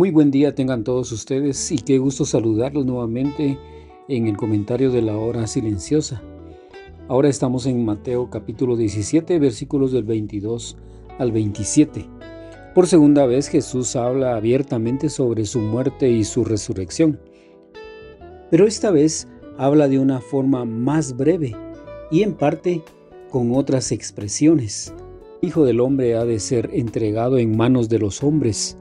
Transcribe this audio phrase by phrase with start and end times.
[0.00, 3.58] Muy buen día tengan todos ustedes y qué gusto saludarlos nuevamente
[4.08, 6.22] en el comentario de la hora silenciosa.
[7.06, 10.78] Ahora estamos en Mateo capítulo 17 versículos del 22
[11.18, 12.06] al 27.
[12.74, 17.20] Por segunda vez Jesús habla abiertamente sobre su muerte y su resurrección.
[18.50, 19.28] Pero esta vez
[19.58, 21.54] habla de una forma más breve
[22.10, 22.82] y en parte
[23.28, 24.94] con otras expresiones.
[25.42, 28.78] Hijo del hombre ha de ser entregado en manos de los hombres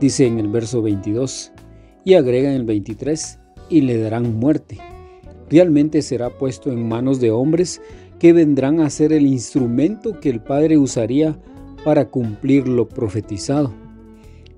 [0.00, 1.52] dice en el verso 22,
[2.04, 4.78] y agrega en el 23, y le darán muerte.
[5.48, 7.80] Realmente será puesto en manos de hombres
[8.18, 11.38] que vendrán a ser el instrumento que el Padre usaría
[11.84, 13.72] para cumplir lo profetizado.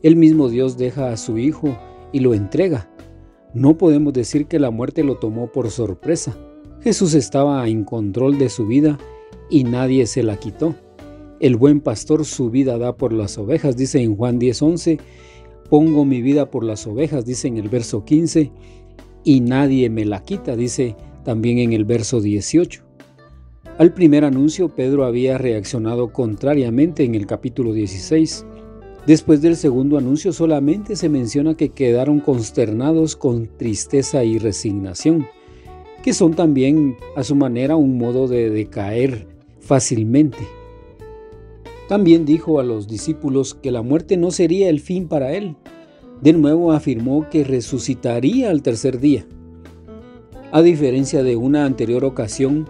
[0.02, 1.78] El mismo Dios deja a su Hijo
[2.12, 2.90] y lo entrega.
[3.54, 6.36] No podemos decir que la muerte lo tomó por sorpresa.
[6.80, 8.98] Jesús estaba en control de su vida
[9.48, 10.74] y nadie se la quitó.
[11.42, 15.00] El buen pastor su vida da por las ovejas, dice en Juan 10:11,
[15.68, 18.52] Pongo mi vida por las ovejas, dice en el verso 15,
[19.24, 22.84] y nadie me la quita, dice también en el verso 18.
[23.76, 28.46] Al primer anuncio Pedro había reaccionado contrariamente en el capítulo 16.
[29.08, 35.26] Después del segundo anuncio solamente se menciona que quedaron consternados con tristeza y resignación,
[36.04, 39.26] que son también a su manera un modo de decaer
[39.58, 40.61] fácilmente.
[41.88, 45.56] También dijo a los discípulos que la muerte no sería el fin para él.
[46.20, 49.26] De nuevo afirmó que resucitaría al tercer día.
[50.52, 52.68] A diferencia de una anterior ocasión,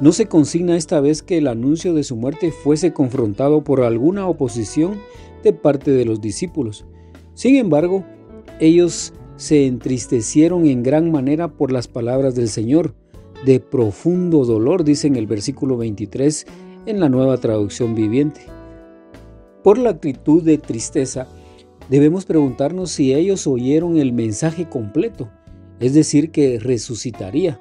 [0.00, 4.26] no se consigna esta vez que el anuncio de su muerte fuese confrontado por alguna
[4.26, 5.00] oposición
[5.42, 6.84] de parte de los discípulos.
[7.34, 8.04] Sin embargo,
[8.60, 12.94] ellos se entristecieron en gran manera por las palabras del Señor,
[13.44, 16.46] de profundo dolor, dice en el versículo 23
[16.86, 18.53] en la nueva traducción viviente.
[19.64, 21.26] Por la actitud de tristeza,
[21.88, 25.30] debemos preguntarnos si ellos oyeron el mensaje completo,
[25.80, 27.58] es decir, que resucitaría,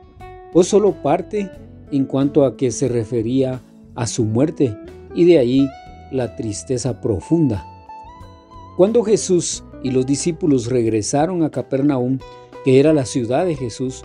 [0.53, 1.49] o solo parte
[1.93, 3.61] en cuanto a que se refería
[3.95, 4.75] a su muerte,
[5.15, 5.69] y de ahí
[6.11, 7.65] la tristeza profunda.
[8.75, 12.19] Cuando Jesús y los discípulos regresaron a Capernaum,
[12.65, 14.03] que era la ciudad de Jesús,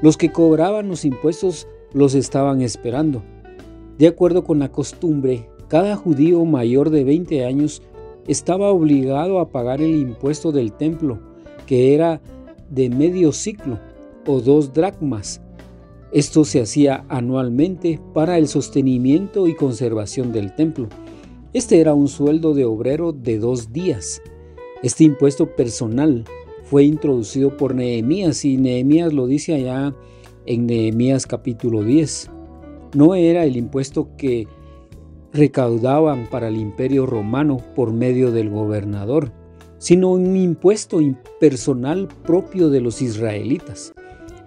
[0.00, 3.24] los que cobraban los impuestos los estaban esperando.
[3.98, 7.80] De acuerdo con la costumbre, cada judío mayor de 20 años
[8.26, 11.18] estaba obligado a pagar el impuesto del templo,
[11.64, 12.20] que era
[12.68, 13.80] de medio ciclo
[14.26, 15.40] o dos dracmas.
[16.12, 20.88] Esto se hacía anualmente para el sostenimiento y conservación del templo.
[21.54, 24.20] Este era un sueldo de obrero de dos días.
[24.82, 26.26] Este impuesto personal
[26.64, 29.94] fue introducido por Nehemías y Nehemías lo dice allá
[30.44, 32.28] en Nehemías capítulo 10.
[32.94, 34.46] No era el impuesto que
[35.32, 39.32] recaudaban para el imperio romano por medio del gobernador,
[39.78, 43.92] sino un impuesto impersonal propio de los israelitas.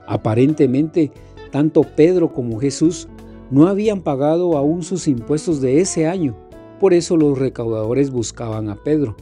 [0.08, 1.12] Aparentemente,
[1.52, 3.08] tanto Pedro como Jesús
[3.50, 6.36] no habían pagado aún sus impuestos de ese año,
[6.80, 9.16] por eso los recaudadores buscaban a Pedro.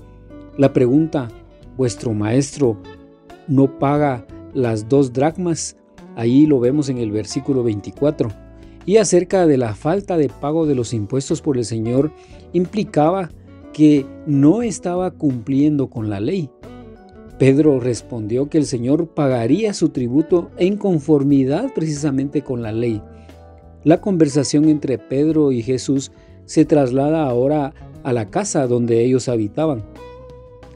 [0.58, 1.30] La pregunta,
[1.78, 2.78] ¿vuestro maestro
[3.48, 5.78] no paga las dos dracmas?
[6.16, 8.43] Ahí lo vemos en el versículo 24
[8.86, 12.12] y acerca de la falta de pago de los impuestos por el Señor
[12.52, 13.30] implicaba
[13.72, 16.50] que no estaba cumpliendo con la ley.
[17.40, 23.02] Pedro respondió que el Señor pagaría su tributo en conformidad precisamente con la ley.
[23.84, 26.12] La conversación entre Pedro y Jesús
[26.46, 29.84] se traslada ahora a la casa donde ellos habitaban.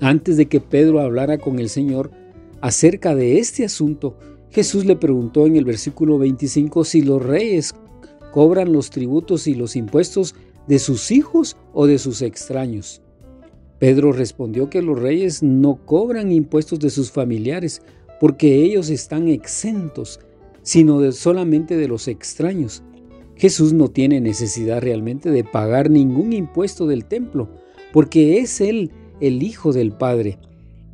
[0.02, 2.12] Antes de que Pedro hablara con el Señor
[2.62, 4.18] acerca de este asunto,
[4.50, 7.76] Jesús le preguntó en el versículo 25 si los reyes
[8.32, 10.36] cobran los tributos y los impuestos
[10.68, 13.02] de sus hijos o de sus extraños.
[13.80, 17.82] Pedro respondió que los reyes no cobran impuestos de sus familiares
[18.20, 20.20] porque ellos están exentos,
[20.64, 22.84] sino solamente de los extraños.
[23.36, 27.50] Jesús no tiene necesidad realmente de pagar ningún impuesto del templo,
[27.94, 28.92] porque es Él
[29.22, 30.40] el Hijo del Padre.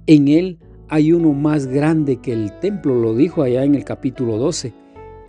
[0.05, 0.59] En Él
[0.89, 4.73] hay uno más grande que el templo, lo dijo allá en el capítulo 12.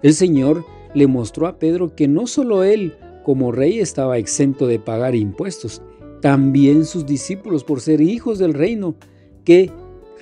[0.03, 2.94] El Señor le mostró a Pedro que no solo él
[3.25, 5.82] como rey estaba exento de pagar impuestos.
[6.20, 8.94] También sus discípulos por ser hijos del reino,
[9.44, 9.70] que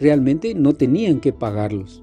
[0.01, 2.03] realmente no tenían que pagarlos.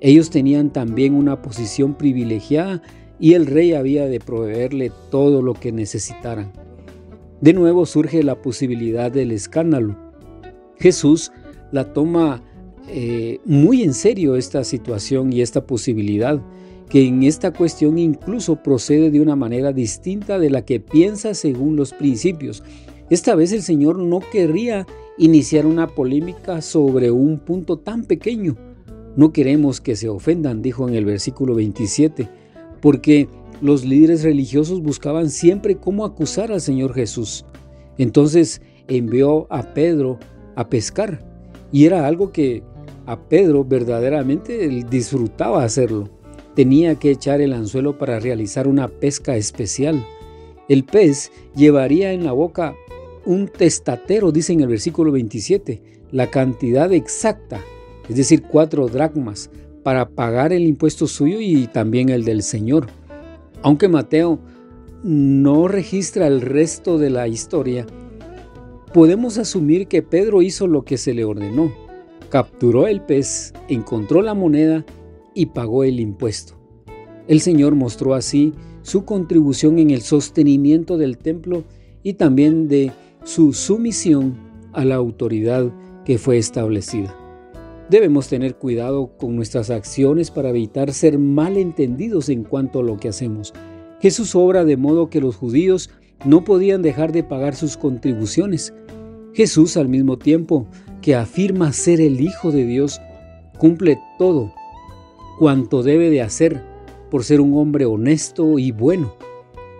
[0.00, 2.82] Ellos tenían también una posición privilegiada
[3.18, 6.52] y el rey había de proveerle todo lo que necesitaran.
[7.40, 9.96] De nuevo surge la posibilidad del escándalo.
[10.78, 11.32] Jesús
[11.72, 12.42] la toma
[12.88, 16.40] eh, muy en serio esta situación y esta posibilidad,
[16.88, 21.76] que en esta cuestión incluso procede de una manera distinta de la que piensa según
[21.76, 22.62] los principios.
[23.10, 24.86] Esta vez el Señor no querría
[25.18, 28.56] iniciar una polémica sobre un punto tan pequeño.
[29.16, 32.28] No queremos que se ofendan, dijo en el versículo 27,
[32.80, 33.28] porque
[33.60, 37.44] los líderes religiosos buscaban siempre cómo acusar al Señor Jesús.
[37.96, 40.18] Entonces envió a Pedro
[40.56, 41.24] a pescar
[41.72, 42.62] y era algo que
[43.06, 46.08] a Pedro verdaderamente disfrutaba hacerlo.
[46.54, 50.04] Tenía que echar el anzuelo para realizar una pesca especial.
[50.68, 52.74] El pez llevaría en la boca
[53.26, 57.60] un testatero, dice en el versículo 27, la cantidad exacta,
[58.08, 59.50] es decir, cuatro dracmas,
[59.82, 62.86] para pagar el impuesto suyo y también el del Señor.
[63.62, 64.38] Aunque Mateo
[65.02, 67.86] no registra el resto de la historia,
[68.94, 71.83] podemos asumir que Pedro hizo lo que se le ordenó.
[72.34, 74.84] Capturó el pez, encontró la moneda
[75.34, 76.54] y pagó el impuesto.
[77.28, 78.52] El Señor mostró así
[78.82, 81.62] su contribución en el sostenimiento del templo
[82.02, 82.90] y también de
[83.22, 84.34] su sumisión
[84.72, 85.70] a la autoridad
[86.04, 87.16] que fue establecida.
[87.88, 93.10] Debemos tener cuidado con nuestras acciones para evitar ser malentendidos en cuanto a lo que
[93.10, 93.54] hacemos.
[94.00, 95.88] Jesús obra de modo que los judíos
[96.24, 98.74] no podían dejar de pagar sus contribuciones.
[99.34, 100.66] Jesús al mismo tiempo
[101.04, 102.98] que afirma ser el Hijo de Dios,
[103.58, 104.54] cumple todo
[105.38, 106.62] cuanto debe de hacer
[107.10, 109.14] por ser un hombre honesto y bueno.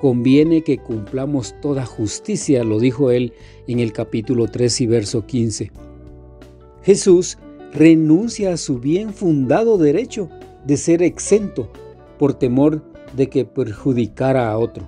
[0.02, 3.32] Conviene que cumplamos toda justicia, lo dijo él
[3.66, 5.72] en el capítulo 3 y verso 15.
[6.82, 7.38] Jesús
[7.72, 10.28] renuncia a su bien fundado derecho
[10.66, 11.72] de ser exento
[12.18, 12.84] por temor
[13.16, 14.86] de que perjudicara a otro.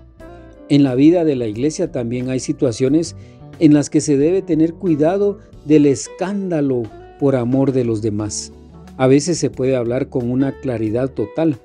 [0.69, 3.17] En la vida de la iglesia también hay situaciones
[3.59, 6.85] en las que se debe tener cuidado del escándalo
[7.19, 8.53] por amor de los demás.
[8.97, 11.59] A veces se puede hablar con una claridad total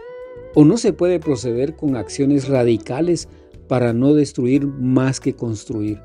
[0.54, 3.28] o no se puede proceder con acciones radicales
[3.68, 6.00] para no destruir más que construir.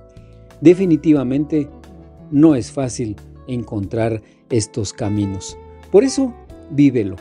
[0.60, 1.68] Definitivamente
[2.30, 3.16] no es fácil
[3.48, 5.58] encontrar estos caminos.
[5.90, 6.34] Por eso,
[6.70, 7.16] vívelo.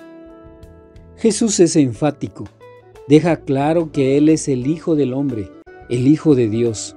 [1.17, 2.45] Jesús es enfático.
[3.07, 5.50] Deja claro que Él es el Hijo del Hombre,
[5.89, 6.95] el Hijo de Dios.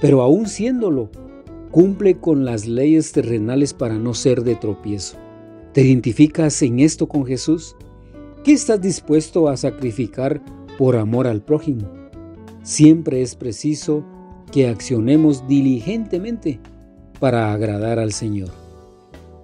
[0.00, 1.10] Pero aún siéndolo,
[1.70, 5.16] cumple con las leyes terrenales para no ser de tropiezo.
[5.72, 7.76] ¿Te identificas en esto con Jesús?
[8.42, 10.42] ¿Qué estás dispuesto a sacrificar
[10.78, 11.88] por amor al prójimo?
[12.62, 14.04] Siempre es preciso
[14.50, 16.58] que accionemos diligentemente
[17.20, 18.48] para agradar al Señor.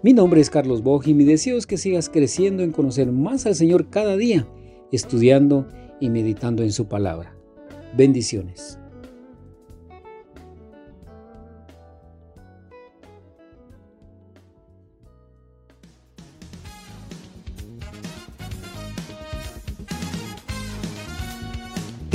[0.03, 3.47] Mi nombre es Carlos Boj y mi deseo es que sigas creciendo en conocer más
[3.47, 4.47] al Señor cada día,
[4.93, 5.67] estudiando
[6.01, 7.37] y meditando en su palabra.
[7.97, 8.79] Bendiciones.